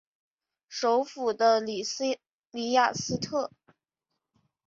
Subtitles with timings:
[0.67, 1.83] 首府的里
[2.71, 3.51] 雅斯特。